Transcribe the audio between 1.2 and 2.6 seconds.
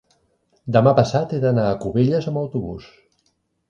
he d'anar a Cubelles amb